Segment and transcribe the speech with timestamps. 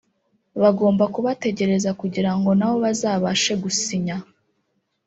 [0.61, 4.17] bagomba kubategereza kugira ngo nabo bazabashe gusinya